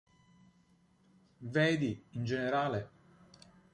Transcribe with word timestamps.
Vedi, 1.55 2.03
in 2.13 2.23
generale, 2.25 2.89